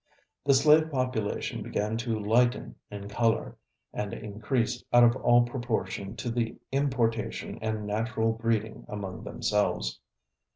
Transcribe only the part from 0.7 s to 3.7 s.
population began to lighten in color,